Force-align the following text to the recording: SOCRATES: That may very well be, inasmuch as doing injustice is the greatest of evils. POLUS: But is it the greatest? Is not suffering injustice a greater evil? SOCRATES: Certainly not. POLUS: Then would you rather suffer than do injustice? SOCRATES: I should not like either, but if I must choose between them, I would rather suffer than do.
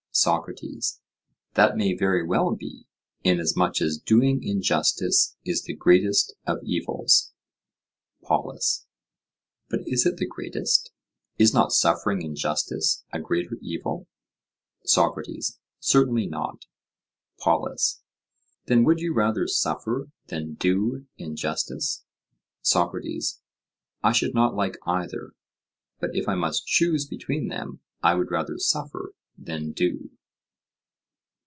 SOCRATES: 0.13 0.99
That 1.53 1.77
may 1.77 1.93
very 1.95 2.21
well 2.21 2.53
be, 2.53 2.85
inasmuch 3.23 3.79
as 3.81 3.97
doing 3.97 4.43
injustice 4.43 5.37
is 5.45 5.63
the 5.63 5.73
greatest 5.73 6.33
of 6.45 6.59
evils. 6.65 7.31
POLUS: 8.21 8.87
But 9.69 9.87
is 9.87 10.05
it 10.05 10.17
the 10.17 10.27
greatest? 10.27 10.91
Is 11.39 11.53
not 11.53 11.71
suffering 11.71 12.23
injustice 12.23 13.05
a 13.13 13.19
greater 13.21 13.55
evil? 13.61 14.05
SOCRATES: 14.83 15.57
Certainly 15.79 16.27
not. 16.27 16.65
POLUS: 17.39 18.01
Then 18.65 18.83
would 18.83 18.99
you 18.99 19.13
rather 19.13 19.47
suffer 19.47 20.09
than 20.27 20.55
do 20.55 21.07
injustice? 21.17 22.03
SOCRATES: 22.63 23.39
I 24.03 24.11
should 24.11 24.33
not 24.35 24.55
like 24.55 24.75
either, 24.85 25.31
but 26.01 26.13
if 26.13 26.27
I 26.27 26.35
must 26.35 26.67
choose 26.67 27.07
between 27.07 27.47
them, 27.47 27.79
I 28.03 28.15
would 28.15 28.29
rather 28.29 28.57
suffer 28.57 29.13
than 29.37 29.71
do. 29.71 30.11